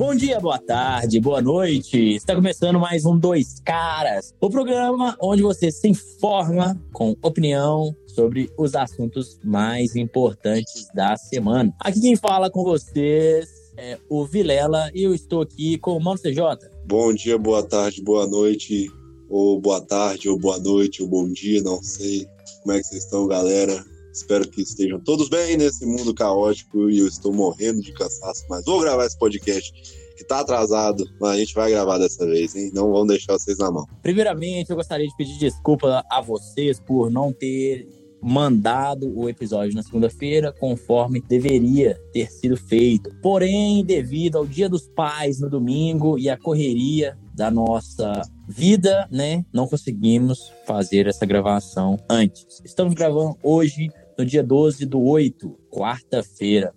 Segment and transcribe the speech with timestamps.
[0.00, 2.14] Bom dia, boa tarde, boa noite.
[2.14, 8.50] Está começando mais um Dois Caras, o programa onde você se informa com opinião sobre
[8.56, 11.70] os assuntos mais importantes da semana.
[11.78, 16.18] Aqui quem fala com vocês é o Vilela e eu estou aqui com o Mano
[16.18, 16.40] CJ.
[16.86, 18.90] Bom dia, boa tarde, boa noite,
[19.28, 22.26] ou boa tarde, ou boa noite, ou bom dia, não sei.
[22.62, 23.84] Como é que vocês estão, galera?
[24.12, 28.64] Espero que estejam todos bem nesse mundo caótico e eu estou morrendo de cansaço, mas
[28.64, 29.72] vou gravar esse podcast
[30.16, 32.70] que tá atrasado, mas a gente vai gravar dessa vez, hein?
[32.74, 33.86] Não vamos deixar vocês na mão.
[34.02, 37.88] Primeiramente, eu gostaria de pedir desculpa a vocês por não ter
[38.22, 43.10] mandado o episódio na segunda-feira, conforme deveria ter sido feito.
[43.22, 49.44] Porém, devido ao Dia dos Pais no domingo e a correria da nossa vida, né,
[49.52, 52.60] não conseguimos fazer essa gravação antes.
[52.62, 53.88] Estamos gravando hoje,
[54.20, 56.74] no dia 12 do 8, quarta-feira.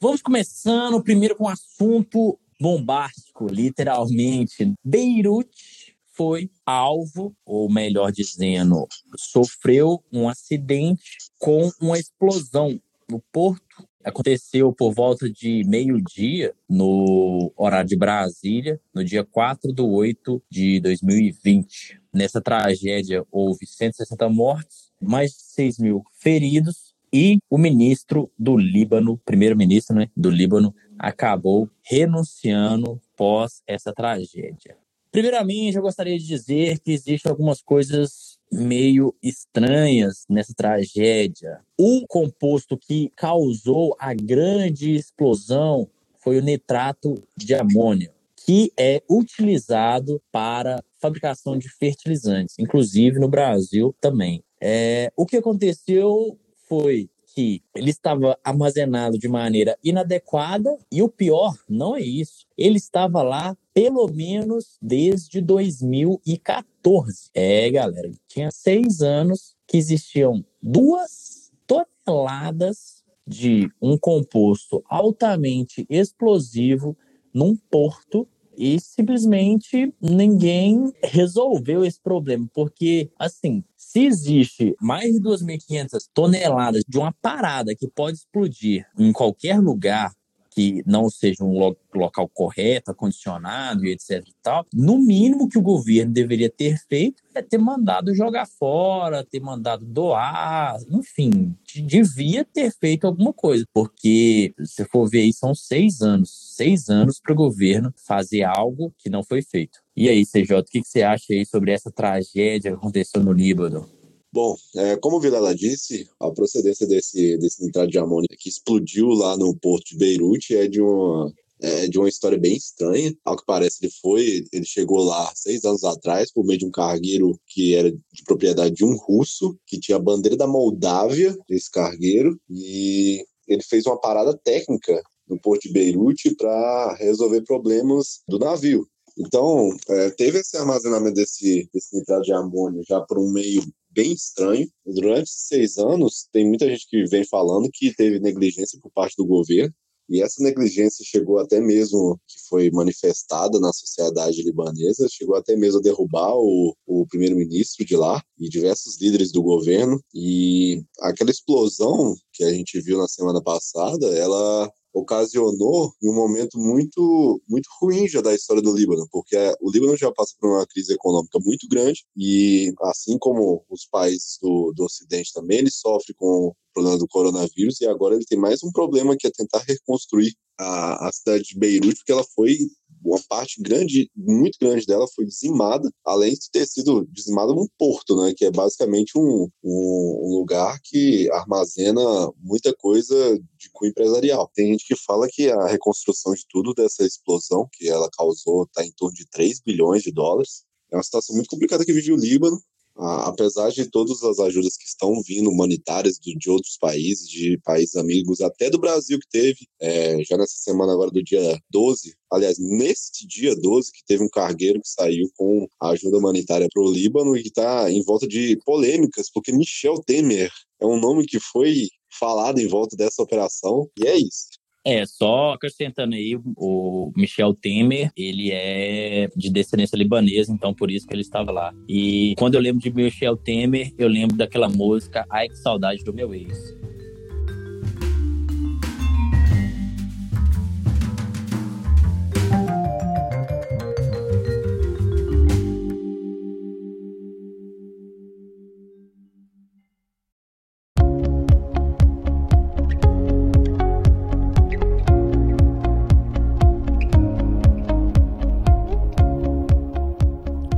[0.00, 4.72] Vamos começando primeiro com um assunto bombástico, literalmente.
[4.82, 13.86] Beirute foi alvo, ou melhor dizendo, sofreu um acidente com uma explosão no porto.
[14.02, 20.80] Aconteceu por volta de meio-dia, no horário de Brasília, no dia 4 de 8 de
[20.80, 22.00] 2020.
[22.14, 26.85] Nessa tragédia, houve 160 mortes, mais de 6 mil feridos,
[27.16, 34.76] e o ministro do Líbano, primeiro-ministro né, do Líbano, acabou renunciando pós essa tragédia.
[35.10, 41.60] Primeiramente, eu gostaria de dizer que existem algumas coisas meio estranhas nessa tragédia.
[41.78, 48.10] O composto que causou a grande explosão foi o nitrato de amônio,
[48.44, 54.44] que é utilizado para fabricação de fertilizantes, inclusive no Brasil também.
[54.60, 61.54] É, o que aconteceu foi que ele estava armazenado de maneira inadequada e o pior
[61.68, 62.46] não é isso.
[62.56, 67.30] Ele estava lá pelo menos desde 2014.
[67.34, 76.96] É, galera, tinha seis anos que existiam duas toneladas de um composto altamente explosivo
[77.34, 83.62] num porto e simplesmente ninguém resolveu esse problema, porque assim,
[83.96, 90.12] se existe mais de 2.500 toneladas de uma parada que pode explodir em qualquer lugar
[90.56, 95.58] que não seja um lo local correto, acondicionado e etc e tal, no mínimo que
[95.58, 102.42] o governo deveria ter feito é ter mandado jogar fora, ter mandado doar, enfim, devia
[102.42, 107.34] ter feito alguma coisa, porque se for ver aí são seis anos, seis anos para
[107.34, 109.78] o governo fazer algo que não foi feito.
[109.94, 113.32] E aí, CJ, o que, que você acha aí sobre essa tragédia que aconteceu no
[113.32, 113.95] Líbano?
[114.36, 119.08] Bom, é, como o Vilela disse, a procedência desse, desse nitrato de amônia que explodiu
[119.08, 123.16] lá no porto de Beirute é de uma, é de uma história bem estranha.
[123.24, 126.70] Ao que parece, ele foi, ele chegou lá seis anos atrás por meio de um
[126.70, 131.70] cargueiro que era de propriedade de um russo, que tinha a bandeira da Moldávia, esse
[131.70, 138.38] cargueiro, e ele fez uma parada técnica no porto de Beirute para resolver problemas do
[138.38, 138.86] navio.
[139.18, 143.62] Então, é, teve esse armazenamento desse, desse nitrato de amônio já por um meio
[143.96, 144.68] bem estranho.
[144.84, 149.26] Durante seis anos, tem muita gente que vem falando que teve negligência por parte do
[149.26, 149.74] governo,
[150.08, 155.80] e essa negligência chegou até mesmo, que foi manifestada na sociedade libanesa, chegou até mesmo
[155.80, 160.00] a derrubar o, o primeiro-ministro de lá e diversos líderes do governo.
[160.14, 166.58] E aquela explosão que a gente viu na semana passada, ela ocasionou em um momento
[166.58, 170.66] muito muito ruim já da história do Líbano, porque o Líbano já passa por uma
[170.66, 176.14] crise econômica muito grande e assim como os países do, do Ocidente também, ele sofre
[176.14, 179.62] com o problema do coronavírus e agora ele tem mais um problema que é tentar
[179.68, 182.56] reconstruir a, a cidade de Beirute, porque ela foi
[183.06, 188.16] uma parte grande, muito grande dela foi dizimada, além de ter sido dizimada num porto,
[188.16, 192.00] né, que é basicamente um, um, um lugar que armazena
[192.38, 194.50] muita coisa de cunho empresarial.
[194.54, 198.84] Tem gente que fala que a reconstrução de tudo dessa explosão que ela causou está
[198.84, 200.64] em torno de 3 bilhões de dólares.
[200.90, 202.60] É uma situação muito complicada que vive o Líbano,
[202.98, 208.40] apesar de todas as ajudas que estão vindo humanitárias de outros países, de países amigos,
[208.40, 213.26] até do Brasil que teve, é, já nessa semana agora do dia 12, aliás, neste
[213.26, 217.42] dia 12, que teve um cargueiro que saiu com ajuda humanitária para o Líbano e
[217.42, 220.50] que está em volta de polêmicas, porque Michel Temer
[220.80, 221.88] é um nome que foi
[222.18, 224.48] falado em volta dessa operação, e é isso.
[224.86, 231.08] É, só acrescentando aí, o Michel Temer, ele é de descendência libanesa, então por isso
[231.08, 231.74] que ele estava lá.
[231.88, 236.14] E quando eu lembro de Michel Temer, eu lembro daquela música Ai que saudade do
[236.14, 236.56] meu ex.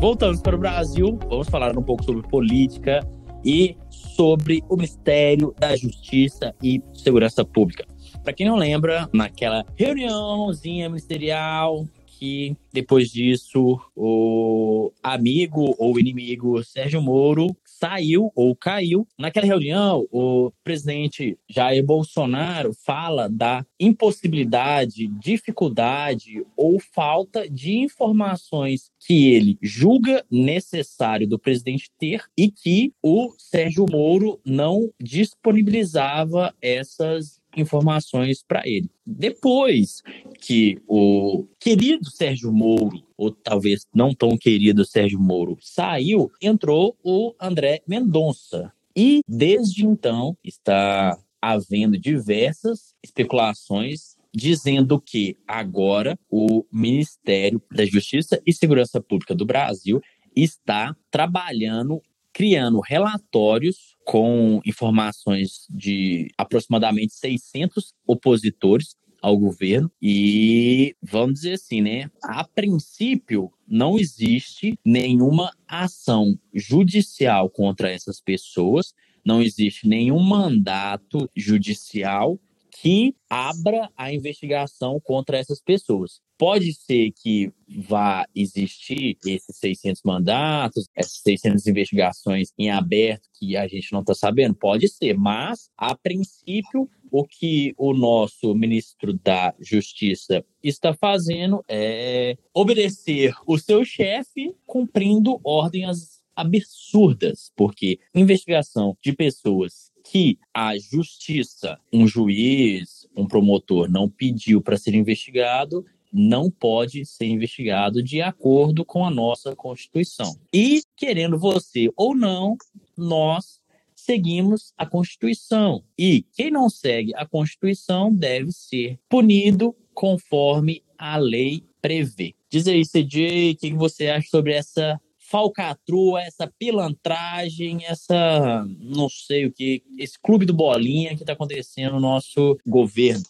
[0.09, 3.07] Voltamos para o Brasil, vamos falar um pouco sobre política
[3.45, 7.85] e sobre o Ministério da Justiça e Segurança Pública.
[8.25, 17.03] Para quem não lembra, naquela reuniãozinha ministerial que depois disso o amigo ou inimigo Sérgio
[17.03, 19.07] Moro saiu ou caiu.
[19.19, 29.33] Naquela reunião, o presidente Jair Bolsonaro fala da impossibilidade, dificuldade ou falta de informações que
[29.33, 38.43] ele julga necessário do presidente ter e que o Sérgio Moro não disponibilizava essas informações
[38.47, 38.91] para ele.
[39.07, 40.03] Depois
[40.41, 47.35] que o querido Sérgio Moro, ou talvez não tão querido Sérgio Moro, saiu, entrou o
[47.41, 48.73] André Mendonça.
[48.97, 58.53] E desde então está havendo diversas especulações dizendo que agora o Ministério da Justiça e
[58.53, 60.01] Segurança Pública do Brasil
[60.35, 62.03] está trabalhando
[62.39, 72.09] criando relatórios com informações de aproximadamente 600 opositores ao governo e vamos dizer assim, né?
[72.23, 78.95] A princípio não existe nenhuma ação judicial contra essas pessoas,
[79.25, 82.39] não existe nenhum mandato judicial
[82.81, 86.21] que abra a investigação contra essas pessoas.
[86.39, 93.67] Pode ser que vá existir esses 600 mandatos, essas 600 investigações em aberto que a
[93.67, 94.55] gente não está sabendo?
[94.55, 102.37] Pode ser, mas, a princípio, o que o nosso ministro da Justiça está fazendo é
[102.55, 112.09] obedecer o seu chefe cumprindo ordens absurdas, porque investigação de pessoas que a justiça, um
[112.09, 119.05] juiz, um promotor não pediu para ser investigado, não pode ser investigado de acordo com
[119.05, 120.39] a nossa Constituição.
[120.53, 122.57] E, querendo você ou não,
[122.97, 123.61] nós
[123.95, 125.85] seguimos a Constituição.
[125.99, 132.35] E quem não segue a Constituição deve ser punido conforme a lei prevê.
[132.49, 134.99] Diz aí, CJ, o que você acha sobre essa
[135.31, 141.95] falcatrua, essa pilantragem, essa não sei o que, esse clube do bolinha que está acontecendo
[141.95, 143.23] no nosso governo?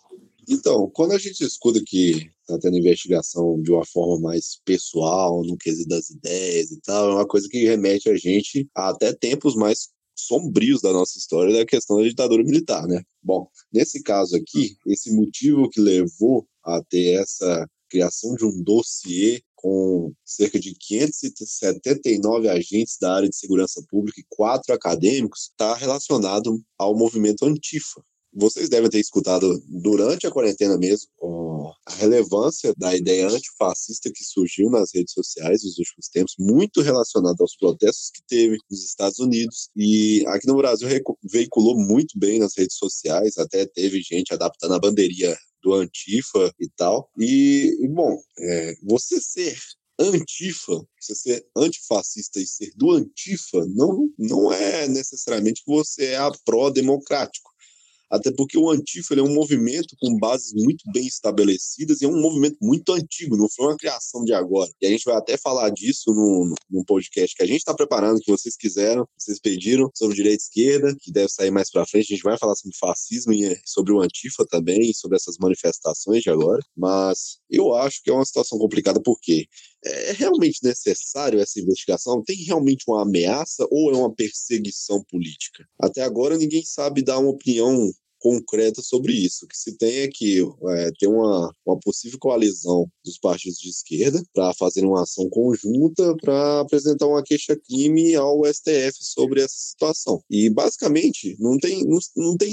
[0.48, 5.58] Então, quando a gente escuta que está tendo investigação de uma forma mais pessoal, no
[5.58, 9.54] quesito das ideias e tal, é uma coisa que remete a gente a até tempos
[9.54, 13.02] mais sombrios da nossa história da questão da ditadura militar, né?
[13.22, 19.42] Bom, nesse caso aqui, esse motivo que levou a ter essa criação de um dossiê
[19.60, 26.62] com cerca de 579 agentes da área de segurança pública e quatro acadêmicos, está relacionado
[26.78, 28.00] ao movimento Antifa,
[28.32, 31.08] vocês devem ter escutado durante a quarentena mesmo
[31.87, 37.37] a relevância da ideia antifascista que surgiu nas redes sociais nos últimos tempos, muito relacionada
[37.40, 39.70] aos protestos que teve nos Estados Unidos.
[39.75, 40.88] E aqui no Brasil
[41.24, 45.36] veiculou muito bem nas redes sociais, até teve gente adaptando a bandeirinha
[45.69, 47.10] do Antifa e tal.
[47.19, 49.58] E, bom, é, você ser
[50.01, 56.19] antifa, você ser antifascista e ser do antifa, não, não é necessariamente que você é
[56.44, 57.51] pró-democrático
[58.10, 62.20] até porque o Antifa é um movimento com bases muito bem estabelecidas e é um
[62.20, 64.70] movimento muito antigo, não foi uma criação de agora.
[64.81, 68.20] E a gente vai até falar disso no, no podcast que a gente está preparando,
[68.20, 72.12] que vocês quiseram, vocês pediram, sobre direita e esquerda, que deve sair mais para frente.
[72.12, 76.31] A gente vai falar sobre fascismo e sobre o Antifa também, sobre essas manifestações de
[76.31, 76.62] agora.
[76.77, 79.46] Mas eu acho que é uma situação complicada porque
[79.85, 82.23] é realmente necessário essa investigação?
[82.23, 85.67] Tem realmente uma ameaça ou é uma perseguição política?
[85.81, 89.44] Até agora ninguém sabe dar uma opinião concreta sobre isso.
[89.44, 93.70] O que se tem é que é, tem uma, uma possível coalizão dos partidos de
[93.70, 100.23] esquerda para fazer uma ação conjunta para apresentar uma queixa-crime ao STF sobre essa situação.
[100.29, 102.53] E basicamente não tem, não, não tem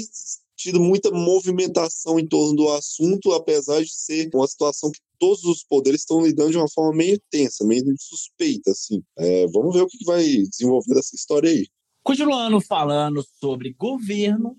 [0.56, 5.62] tido muita movimentação em torno do assunto, apesar de ser uma situação que todos os
[5.62, 9.02] poderes estão lidando de uma forma meio tensa, meio suspeita, assim.
[9.18, 11.66] É, vamos ver o que vai desenvolver dessa história aí.
[12.02, 14.56] Continuando falando sobre governo,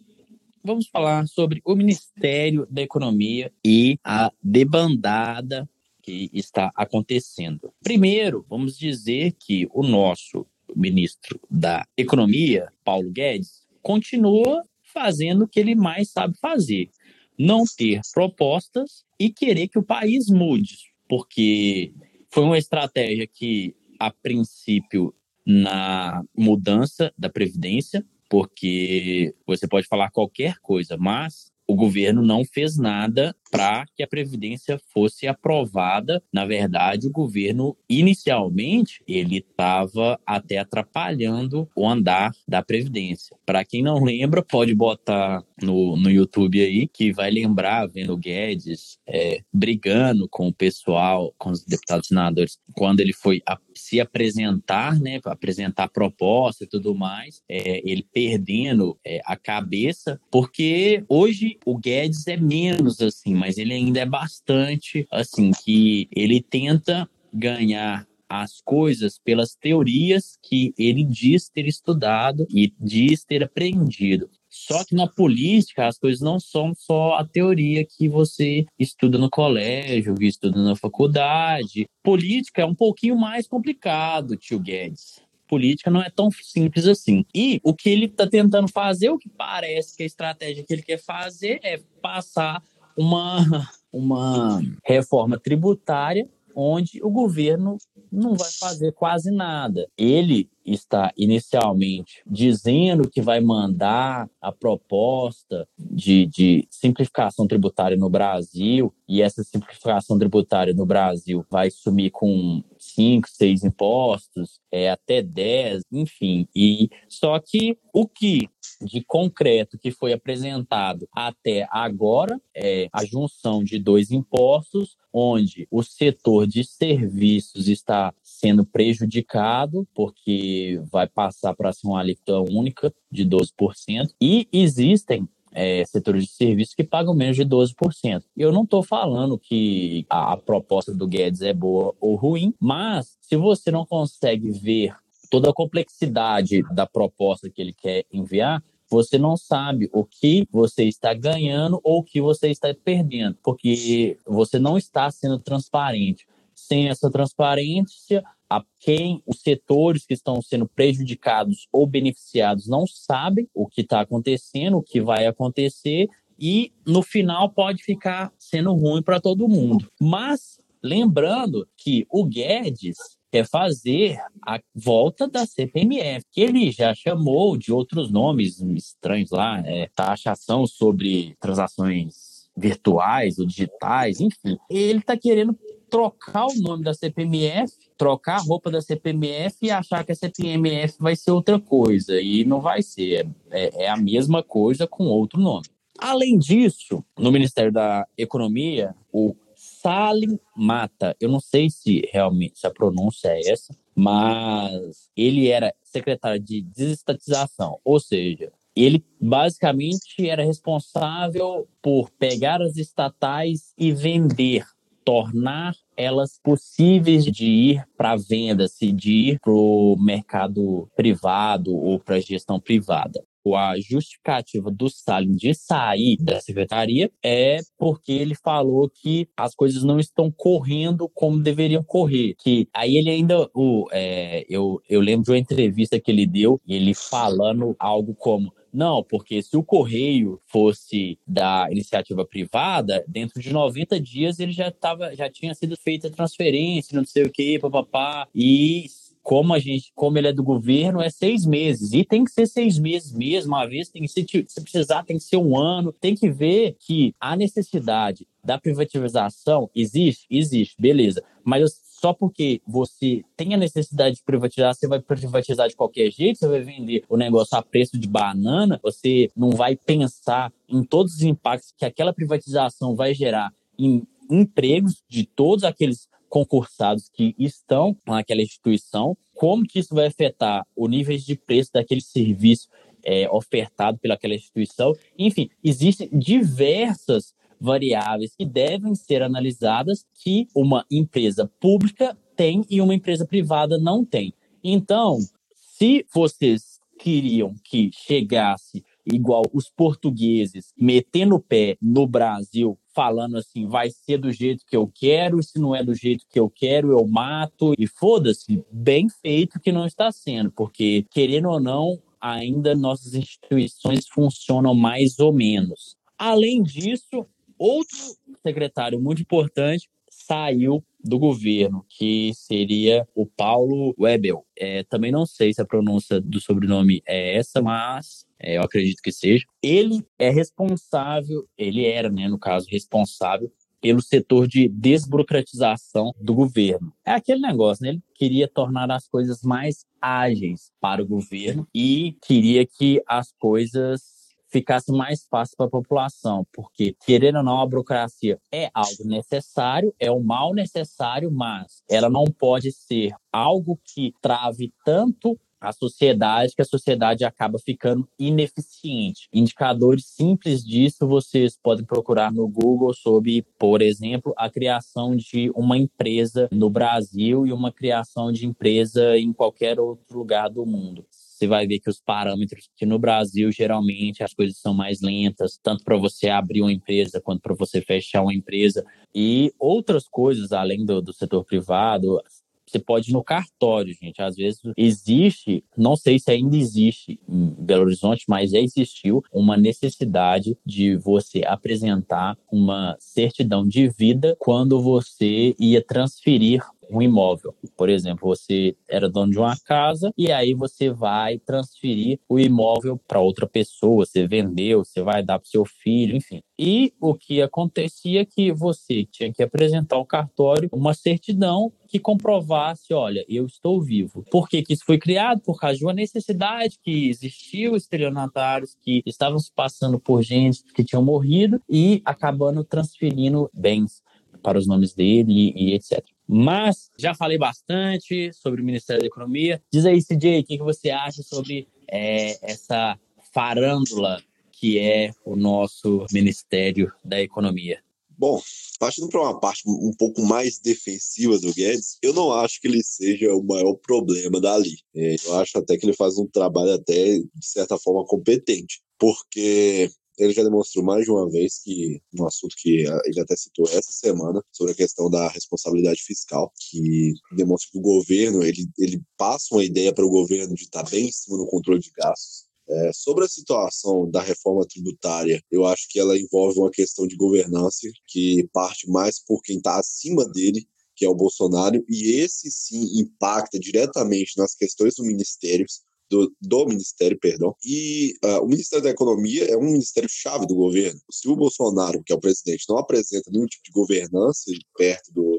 [0.63, 5.67] vamos falar sobre o Ministério da Economia e a debandada
[6.01, 7.73] que está acontecendo.
[7.81, 10.45] Primeiro, vamos dizer que o nosso
[10.75, 14.61] ministro da Economia, Paulo Guedes, continua
[14.93, 16.89] fazendo o que ele mais sabe fazer,
[17.37, 21.93] não ter propostas e querer que o país mude, porque
[22.29, 25.13] foi uma estratégia que, a princípio,
[25.45, 32.77] na mudança da Previdência, porque você pode falar qualquer coisa, mas o governo não fez
[32.77, 36.23] nada para que a previdência fosse aprovada.
[36.31, 43.36] Na verdade, o governo inicialmente ele estava até atrapalhando o andar da previdência.
[43.47, 48.17] Para quem não lembra, pode botar no, no YouTube aí que vai lembrar vendo o
[48.17, 54.01] Guedes é, brigando com o pessoal, com os deputados senadores, quando ele foi a, se
[54.01, 61.57] apresentar, né, apresentar proposta e tudo mais, é, ele perdendo é, a cabeça, porque hoje
[61.65, 68.05] o Guedes é menos assim mas ele ainda é bastante assim que ele tenta ganhar
[68.29, 74.29] as coisas pelas teorias que ele diz ter estudado e diz ter aprendido.
[74.49, 79.29] Só que na política as coisas não são só a teoria que você estuda no
[79.29, 81.87] colégio, que estuda na faculdade.
[82.03, 87.25] Política é um pouquinho mais complicado, tio Guedes política não é tão simples assim.
[87.33, 90.81] E o que ele está tentando fazer, o que parece que a estratégia que ele
[90.81, 92.61] quer fazer é passar
[92.97, 96.27] uma, uma reforma tributária
[96.59, 97.77] onde o governo
[98.11, 99.87] não vai fazer quase nada.
[99.97, 108.93] Ele está inicialmente dizendo que vai mandar a proposta de, de simplificação tributária no Brasil,
[109.07, 112.63] e essa simplificação tributária no Brasil vai sumir com
[112.97, 116.47] cinco, seis impostos, é, até dez, enfim.
[116.55, 118.49] E só que o que
[118.81, 125.83] de concreto que foi apresentado até agora é a junção de dois impostos, onde o
[125.83, 133.25] setor de serviços está sendo prejudicado, porque vai passar para ser uma alíquota única de
[133.25, 135.27] 12%, e existem
[135.57, 138.23] é, setores de serviços que pagam menos de 12%.
[138.37, 143.17] Eu não estou falando que a, a proposta do Guedes é boa ou ruim, mas
[143.21, 144.93] se você não consegue ver
[145.31, 150.85] toda a complexidade da proposta que ele quer enviar, você não sabe o que você
[150.85, 156.25] está ganhando ou o que você está perdendo, porque você não está sendo transparente.
[156.53, 163.47] Sem essa transparência, a quem os setores que estão sendo prejudicados ou beneficiados não sabem
[163.53, 166.07] o que está acontecendo, o que vai acontecer,
[166.39, 169.89] e no final pode ficar sendo ruim para todo mundo.
[169.99, 172.97] Mas lembrando que o Guedes
[173.31, 179.61] quer fazer a volta da CPMF, que ele já chamou de outros nomes estranhos lá,
[179.65, 184.57] é, taxação sobre transações virtuais ou digitais, enfim.
[184.69, 185.57] Ele está querendo
[185.89, 190.95] trocar o nome da CPMF, trocar a roupa da CPMF e achar que a CPMF
[190.99, 192.19] vai ser outra coisa.
[192.19, 193.27] E não vai ser.
[193.49, 195.65] É, é a mesma coisa com outro nome.
[195.97, 202.67] Além disso, no Ministério da Economia, o Salim Mata, eu não sei se realmente se
[202.67, 210.43] a pronúncia é essa, mas ele era secretário de desestatização, ou seja, ele basicamente era
[210.43, 214.63] responsável por pegar as estatais e vender
[215.07, 222.15] tornar elas possíveis de ir para venda, de ir para o mercado privado ou para
[222.15, 223.23] a gestão privada
[223.55, 229.83] a justificativa do Stalin de sair da secretaria é porque ele falou que as coisas
[229.83, 232.35] não estão correndo como deveriam correr.
[232.39, 236.59] Que aí ele ainda, o, é, eu, eu lembro de uma entrevista que ele deu,
[236.67, 243.51] ele falando algo como não, porque se o correio fosse da iniciativa privada, dentro de
[243.51, 247.57] 90 dias ele já tava, já tinha sido feita a transferência, não sei o que,
[247.57, 248.27] papapá.
[248.35, 248.85] E
[249.23, 251.91] como a gente, como ele é do governo, é seis meses.
[251.91, 255.17] E tem que ser seis meses mesmo, uma vez, tem que ser, se precisar, tem
[255.17, 255.91] que ser um ano.
[255.91, 261.23] Tem que ver que a necessidade da privatização existe, existe, beleza.
[261.43, 261.63] Mas
[261.99, 266.47] só porque você tem a necessidade de privatizar, você vai privatizar de qualquer jeito, você
[266.47, 271.21] vai vender o negócio a preço de banana, você não vai pensar em todos os
[271.23, 278.41] impactos que aquela privatização vai gerar em empregos de todos aqueles concursados que estão naquela
[278.41, 282.67] instituição, como que isso vai afetar o nível de preço daquele serviço
[283.03, 284.93] é, ofertado pelaquela instituição.
[285.17, 292.93] Enfim, existem diversas variáveis que devem ser analisadas que uma empresa pública tem e uma
[292.93, 294.33] empresa privada não tem.
[294.63, 295.17] Então,
[295.53, 303.67] se vocês queriam que chegasse igual os portugueses metendo o pé no Brasil, falando assim,
[303.67, 306.49] vai ser do jeito que eu quero, e se não é do jeito que eu
[306.49, 312.01] quero, eu mato, e foda-se, bem feito que não está sendo, porque, querendo ou não,
[312.19, 315.95] ainda nossas instituições funcionam mais ou menos.
[316.17, 317.25] Além disso,
[317.57, 317.97] outro
[318.43, 324.45] secretário muito importante saiu do governo, que seria o Paulo Webel.
[324.57, 329.01] É, também não sei se a pronúncia do sobrenome é essa, mas é, eu acredito
[329.01, 329.45] que seja.
[329.61, 336.91] Ele é responsável, ele era, né, no caso, responsável pelo setor de desburocratização do governo.
[337.05, 337.89] É aquele negócio, né?
[337.89, 344.16] Ele queria tornar as coisas mais ágeis para o governo e queria que as coisas
[344.49, 349.93] ficasse mais fácil para a população, porque, querendo ou não, a burocracia é algo necessário,
[349.99, 356.53] é o mal necessário, mas ela não pode ser algo que trave tanto a sociedade,
[356.55, 359.27] que a sociedade acaba ficando ineficiente.
[359.33, 365.77] Indicadores simples disso vocês podem procurar no Google sobre, por exemplo, a criação de uma
[365.77, 371.05] empresa no Brasil e uma criação de empresa em qualquer outro lugar do mundo
[371.37, 375.59] você vai ver que os parâmetros que no Brasil geralmente as coisas são mais lentas,
[375.61, 380.51] tanto para você abrir uma empresa quanto para você fechar uma empresa e outras coisas
[380.51, 382.19] além do, do setor privado,
[382.67, 384.21] você pode ir no cartório, gente.
[384.21, 389.55] Às vezes existe, não sei se ainda existe em Belo Horizonte, mas já existiu uma
[389.55, 397.53] necessidade de você apresentar uma certidão de vida quando você ia transferir um imóvel.
[397.75, 402.99] Por exemplo, você era dono de uma casa e aí você vai transferir o imóvel
[403.07, 406.41] para outra pessoa, você vendeu, você vai dar para seu filho, enfim.
[406.59, 411.99] E o que acontecia é que você tinha que apresentar ao cartório uma certidão que
[411.99, 414.23] comprovasse, olha, eu estou vivo.
[414.29, 415.41] Por que, que isso foi criado?
[415.41, 420.83] Por causa de uma necessidade que existiu estelionatários que estavam se passando por gente que
[420.83, 424.01] tinham morrido e acabando transferindo bens
[424.47, 426.01] para os nomes dele e, etc.
[426.25, 429.61] Mas já falei bastante sobre o Ministério da Economia.
[429.69, 432.97] Diz aí, CJ, o que, que você acha sobre é, essa
[433.33, 434.23] farândula
[434.53, 437.83] que é o nosso Ministério da Economia?
[438.17, 438.41] Bom,
[438.79, 442.81] partindo para uma parte um pouco mais defensiva do Guedes, eu não acho que ele
[442.81, 444.77] seja o maior problema dali.
[444.95, 448.79] É, eu acho até que ele faz um trabalho até, de certa forma, competente.
[448.97, 453.35] Porque ele já demonstrou mais de uma vez que um assunto que ah, ele até
[453.35, 458.67] citou essa semana sobre a questão da responsabilidade fiscal, que demonstra que o governo ele,
[458.77, 461.91] ele passa uma ideia para o governo de estar bem em cima no controle de
[461.91, 462.47] gastos.
[462.69, 467.15] É, sobre a situação da reforma tributária, eu acho que ela envolve uma questão de
[467.15, 472.51] governança que parte mais por quem está acima dele, que é o Bolsonaro, e esse
[472.51, 477.55] sim impacta diretamente nas questões dos ministérios, do, do Ministério, perdão.
[477.63, 480.99] E uh, o Ministério da Economia é um ministério chave do governo.
[481.11, 485.37] Se o Bolsonaro, que é o presidente, não apresenta nenhum tipo de governança perto do,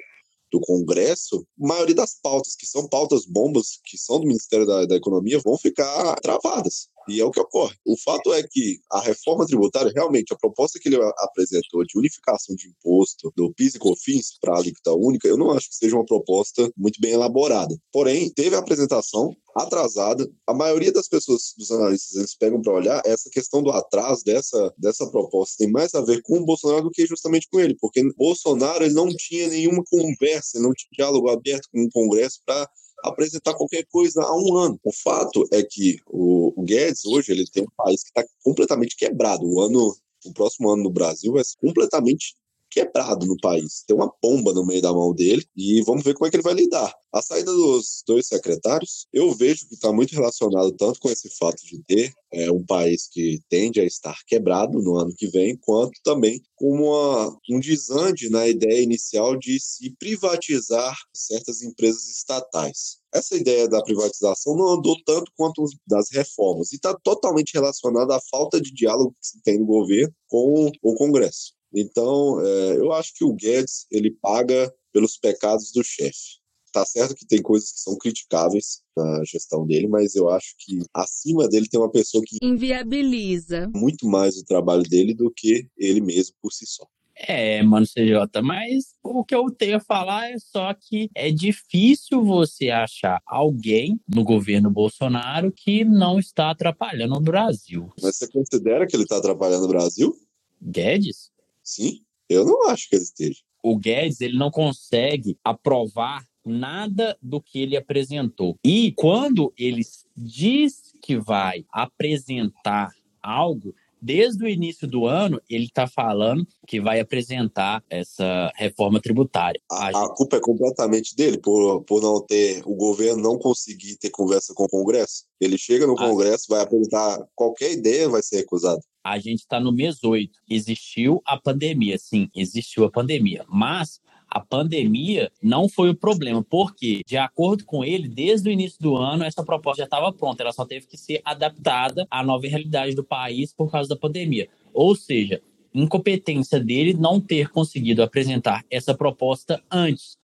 [0.52, 4.86] do Congresso, a maioria das pautas, que são pautas bombas, que são do Ministério da,
[4.86, 6.88] da Economia, vão ficar travadas.
[7.08, 7.74] E é o que ocorre.
[7.84, 12.54] O fato é que a reforma tributária, realmente, a proposta que ele apresentou de unificação
[12.54, 15.96] de imposto do PIS e COFINS para a alíquota única, eu não acho que seja
[15.96, 17.76] uma proposta muito bem elaborada.
[17.92, 20.28] Porém, teve a apresentação atrasada.
[20.46, 24.72] A maioria das pessoas, dos analistas, eles pegam para olhar essa questão do atraso dessa,
[24.78, 28.02] dessa proposta tem mais a ver com o Bolsonaro do que justamente com ele, porque
[28.16, 32.68] Bolsonaro ele não tinha nenhuma conversa, não tinha diálogo aberto com o Congresso para
[33.04, 34.80] apresentar qualquer coisa há um ano.
[34.82, 39.44] O fato é que o, Guedes hoje ele tem um país que está completamente quebrado.
[39.44, 42.34] O ano, o próximo ano no Brasil vai ser completamente
[42.70, 43.84] quebrado no país.
[43.86, 46.42] Tem uma pomba no meio da mão dele e vamos ver como é que ele
[46.42, 46.94] vai lidar.
[47.12, 51.64] A saída dos dois secretários, eu vejo que está muito relacionado tanto com esse fato
[51.64, 55.98] de ter é, um país que tende a estar quebrado no ano que vem, quanto
[56.04, 62.98] também com uma, um desande na ideia inicial de se privatizar certas empresas estatais.
[63.14, 68.20] Essa ideia da privatização não andou tanto quanto das reformas e está totalmente relacionada à
[68.30, 71.57] falta de diálogo que se tem no governo com o Congresso.
[71.74, 76.38] Então, é, eu acho que o Guedes ele paga pelos pecados do chefe.
[76.72, 80.78] Tá certo que tem coisas que são criticáveis na gestão dele, mas eu acho que
[80.92, 86.00] acima dele tem uma pessoa que inviabiliza muito mais o trabalho dele do que ele
[86.00, 86.86] mesmo por si só.
[87.20, 92.22] É, mano, CJ, mas o que eu tenho a falar é só que é difícil
[92.22, 97.92] você achar alguém no governo Bolsonaro que não está atrapalhando o Brasil.
[98.00, 100.14] Mas você considera que ele está atrapalhando o Brasil?
[100.62, 101.32] Guedes?
[101.68, 102.00] Sim,
[102.30, 103.40] eu não acho que ele esteja.
[103.62, 108.58] O Guedes ele não consegue aprovar nada do que ele apresentou.
[108.64, 109.82] E quando ele
[110.16, 112.90] diz que vai apresentar
[113.22, 119.60] algo, desde o início do ano, ele está falando que vai apresentar essa reforma tributária.
[119.70, 124.10] A, a, culpa é completamente dele por, por não ter, o governo não conseguir ter
[124.10, 125.24] conversa com o Congresso.
[125.40, 129.72] Ele chega no Congresso, vai apresentar qualquer ideia, vai ser recusado a gente está no
[129.72, 130.30] mês 8.
[130.48, 133.44] Existiu a pandemia, sim, existiu a pandemia.
[133.48, 138.78] Mas a pandemia não foi o problema, porque, de acordo com ele, desde o início
[138.80, 142.46] do ano, essa proposta já estava pronta, ela só teve que ser adaptada à nova
[142.46, 144.48] realidade do país por causa da pandemia.
[144.72, 145.40] Ou seja,
[145.74, 150.16] incompetência dele não ter conseguido apresentar essa proposta antes.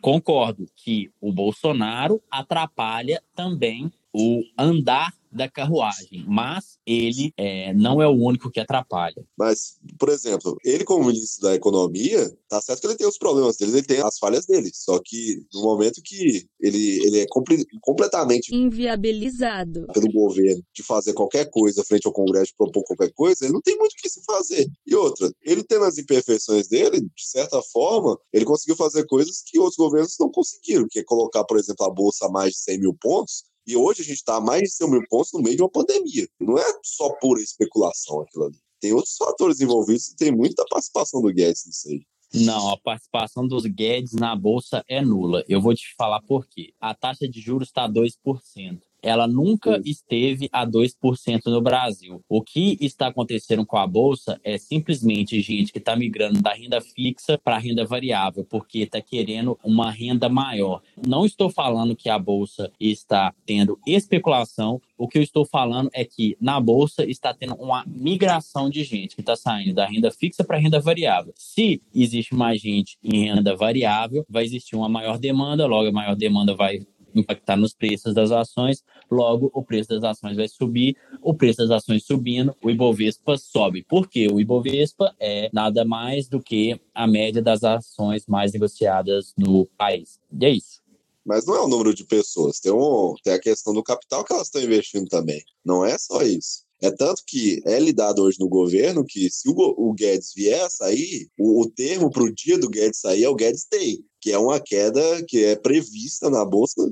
[0.00, 8.06] Concordo que o Bolsonaro atrapalha também o andar da carruagem, mas ele é, não é
[8.06, 9.26] o único que atrapalha.
[9.36, 13.56] Mas, por exemplo, ele como ministro da Economia, tá certo que ele tem os problemas
[13.56, 17.26] dele, ele tem as falhas dele, só que no momento que ele, ele é
[17.80, 23.44] completamente inviabilizado pelo governo de fazer qualquer coisa frente ao Congresso, de propor qualquer coisa,
[23.44, 24.68] ele não tem muito o que se fazer.
[24.86, 29.58] E outra, ele tendo as imperfeições dele, de certa forma, ele conseguiu fazer coisas que
[29.58, 32.78] outros governos não conseguiram, que é colocar, por exemplo, a Bolsa a mais de 100
[32.78, 35.62] mil pontos, e hoje a gente está mais de 100 mil pontos no meio de
[35.62, 36.28] uma pandemia.
[36.40, 38.58] Não é só pura especulação aquilo ali.
[38.80, 42.02] Tem outros fatores envolvidos e tem muita participação do Guedes nisso aí.
[42.34, 45.44] Não, a participação dos Guedes na Bolsa é nula.
[45.48, 46.74] Eu vou te falar por quê.
[46.80, 52.22] A taxa de juros está 2% ela nunca esteve a 2% no Brasil.
[52.26, 56.80] O que está acontecendo com a Bolsa é simplesmente gente que está migrando da renda
[56.80, 60.80] fixa para a renda variável, porque está querendo uma renda maior.
[61.06, 66.04] Não estou falando que a Bolsa está tendo especulação, o que eu estou falando é
[66.04, 70.42] que na Bolsa está tendo uma migração de gente que está saindo da renda fixa
[70.42, 71.34] para a renda variável.
[71.36, 76.16] Se existe mais gente em renda variável, vai existir uma maior demanda, logo a maior
[76.16, 76.80] demanda vai
[77.14, 81.70] impactar nos preços das ações, logo o preço das ações vai subir, o preço das
[81.70, 83.82] ações subindo, o Ibovespa sobe.
[83.82, 84.28] Por quê?
[84.30, 90.18] O Ibovespa é nada mais do que a média das ações mais negociadas no país.
[90.32, 90.82] E é isso.
[91.24, 94.32] Mas não é o número de pessoas, tem, um, tem a questão do capital que
[94.32, 95.42] elas estão investindo também.
[95.64, 96.63] Não é só isso.
[96.82, 101.28] É tanto que é lidado hoje no governo que se o, Guedes vier a sair,
[101.38, 104.38] o, o termo para o dia do Guedes sair é o Guedes Day, que é
[104.38, 106.82] uma queda que é prevista na Bolsa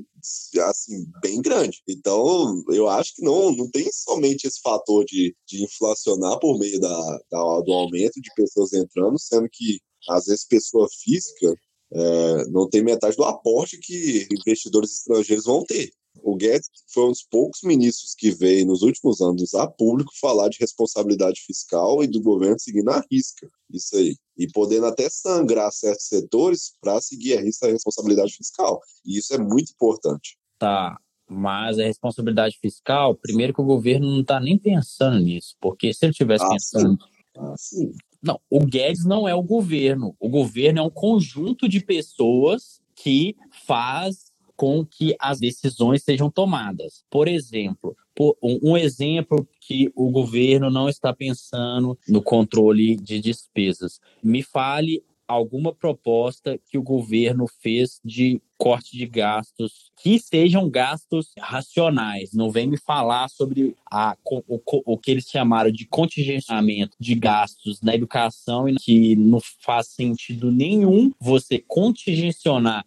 [0.65, 1.81] assim, bem grande.
[1.87, 6.79] Então, eu acho que não, não tem somente esse fator de, de inflacionar por meio
[6.79, 11.55] da, da do aumento de pessoas entrando, sendo que, às vezes, pessoa física
[11.93, 15.91] é, não tem metade do aporte que investidores estrangeiros vão ter.
[16.21, 20.49] O Guedes foi um dos poucos ministros que veio nos últimos anos a público falar
[20.49, 24.15] de responsabilidade fiscal e do governo seguindo a risca isso aí.
[24.37, 28.79] E podendo até sangrar certos setores para seguir a risca da responsabilidade fiscal.
[29.05, 30.37] E isso é muito importante.
[30.59, 30.97] Tá,
[31.29, 36.05] mas a responsabilidade fiscal, primeiro que o governo não está nem pensando nisso, porque se
[36.05, 36.97] ele tivesse ah, pensando.
[37.03, 37.09] Sim.
[37.37, 37.91] Ah, sim.
[38.21, 40.15] Não, o Guedes não é o governo.
[40.19, 47.03] O governo é um conjunto de pessoas que faz com que as decisões sejam tomadas.
[47.09, 47.95] Por exemplo,
[48.41, 53.99] um exemplo que o governo não está pensando no controle de despesas.
[54.21, 61.31] Me fale alguma proposta que o governo fez de corte de gastos que sejam gastos
[61.37, 62.33] racionais.
[62.33, 67.81] Não vem me falar sobre a, o, o que eles chamaram de contingenciamento de gastos
[67.81, 72.33] na educação e que não faz sentido nenhum você contingenciar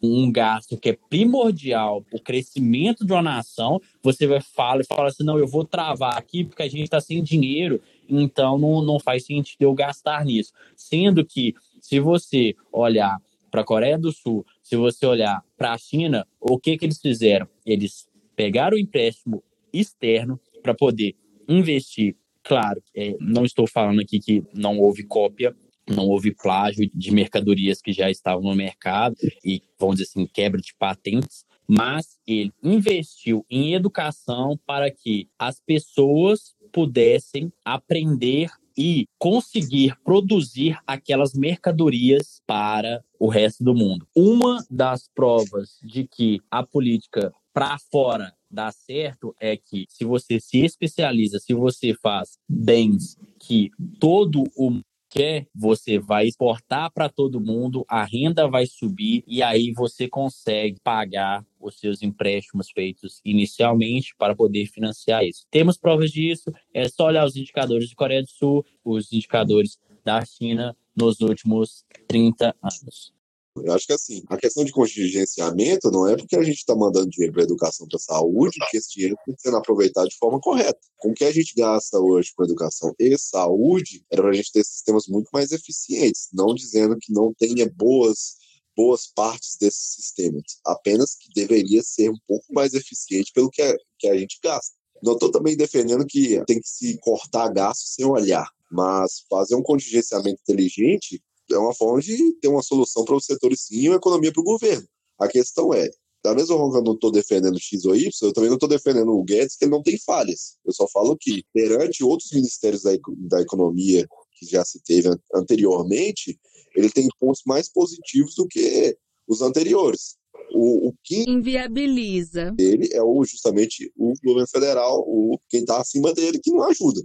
[0.03, 3.81] um gasto que é primordial para o crescimento de uma nação.
[4.03, 7.01] Você vai falar e fala assim: não, eu vou travar aqui porque a gente está
[7.01, 10.53] sem dinheiro, então não, não faz sentido eu gastar nisso.
[10.77, 11.55] Sendo que
[11.87, 13.17] se você olhar
[13.49, 17.01] para a Coreia do Sul, se você olhar para a China, o que, que eles
[17.01, 17.49] fizeram?
[17.65, 19.41] Eles pegaram o empréstimo
[19.73, 21.15] externo para poder
[21.49, 22.17] investir.
[22.43, 25.55] Claro, é, não estou falando aqui que não houve cópia,
[25.89, 30.61] não houve plágio de mercadorias que já estavam no mercado e, vamos dizer assim, quebra
[30.61, 39.97] de patentes, mas ele investiu em educação para que as pessoas pudessem aprender e conseguir
[40.05, 44.07] produzir aquelas mercadorias para o resto do mundo.
[44.15, 50.39] Uma das provas de que a política para fora dá certo é que se você
[50.39, 54.81] se especializa, se você faz bens que todo o
[55.17, 60.79] quer, você vai exportar para todo mundo, a renda vai subir e aí você consegue
[60.85, 65.47] pagar os seus empréstimos feitos inicialmente para poder financiar isso.
[65.51, 70.23] Temos provas disso, é só olhar os indicadores de Coreia do Sul, os indicadores da
[70.23, 73.16] China nos últimos 30 anos.
[73.65, 77.09] Eu acho que assim, a questão de contingenciamento não é porque a gente está mandando
[77.09, 80.79] dinheiro para educação, para saúde, que esse dinheiro que ser aproveitado de forma correta.
[80.97, 84.53] Com o que a gente gasta hoje com educação e saúde, era para a gente
[84.53, 88.37] ter sistemas muito mais eficientes, não dizendo que não tenha boas
[88.77, 93.75] boas partes desses sistemas, apenas que deveria ser um pouco mais eficiente pelo que a,
[93.99, 94.77] que a gente gasta.
[95.03, 99.63] Não estou também defendendo que tem que se cortar gastos sem olhar, mas fazer um
[99.63, 103.97] contingenciamento inteligente é uma forma de ter uma solução para os setores sim e uma
[103.97, 104.87] economia para o governo.
[105.19, 105.89] A questão é,
[106.27, 108.69] da mesma forma que eu não estou defendendo X ou Y, eu também não estou
[108.69, 110.57] defendendo o Guedes, que ele não tem falhas.
[110.65, 112.91] Eu só falo que, perante outros ministérios da,
[113.29, 114.07] da economia
[114.37, 116.39] que já se teve anteriormente,
[116.75, 120.17] ele tem pontos mais positivos do que os anteriores.
[120.53, 126.13] O, o que inviabiliza ele é o, justamente o governo federal, o, quem está acima
[126.13, 127.01] dele, que não ajuda.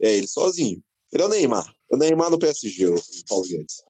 [0.00, 0.82] É ele sozinho.
[1.12, 1.74] Ele é o Neymar.
[1.90, 2.94] O Neymar no PSG, o
[3.28, 3.82] Paulo Guedes.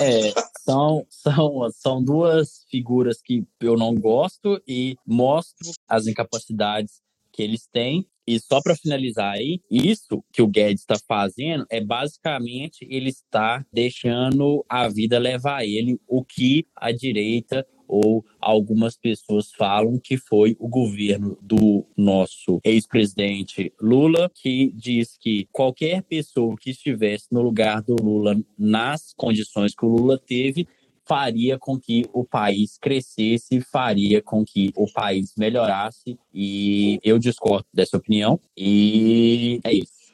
[0.00, 0.32] É,
[0.64, 7.00] são, são, são duas figuras que eu não gosto e mostro as incapacidades
[7.32, 8.06] que eles têm.
[8.26, 13.64] E só para finalizar aí, isso que o Guedes está fazendo é basicamente ele está
[13.72, 20.56] deixando a vida levar ele, o que a direita ou algumas pessoas falam que foi
[20.58, 27.82] o governo do nosso ex-presidente Lula, que diz que qualquer pessoa que estivesse no lugar
[27.82, 30.68] do Lula nas condições que o Lula teve
[31.08, 36.18] faria com que o país crescesse, faria com que o país melhorasse.
[36.32, 38.38] E eu discordo dessa opinião.
[38.54, 40.12] E é isso.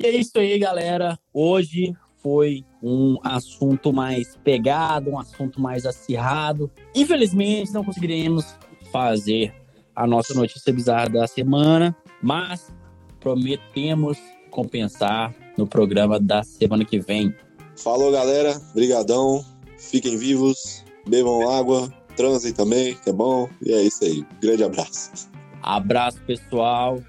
[0.00, 1.16] E é isso aí, galera.
[1.32, 1.94] Hoje
[2.26, 6.68] foi um assunto mais pegado, um assunto mais acirrado.
[6.92, 8.44] Infelizmente, não conseguiremos
[8.90, 9.54] fazer
[9.94, 12.74] a nossa notícia bizarra da semana, mas
[13.20, 14.18] prometemos
[14.50, 17.32] compensar no programa da semana que vem.
[17.76, 18.60] Falou, galera.
[18.74, 19.44] Brigadão.
[19.78, 23.48] Fiquem vivos, bebam água, transem também, que é bom.
[23.64, 24.26] E é isso aí.
[24.42, 25.30] Grande abraço.
[25.62, 27.00] Abraço, pessoal.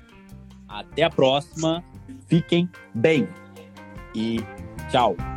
[0.69, 1.83] Até a próxima.
[2.27, 3.27] Fiquem bem.
[4.13, 4.39] E
[4.89, 5.36] 下午。